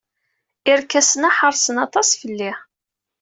[0.71, 2.51] Irkasen-a ḥeṛsen aṭas fell-i.